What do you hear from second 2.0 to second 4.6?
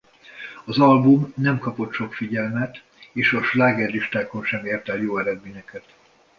figyelmet és a slágerlistákon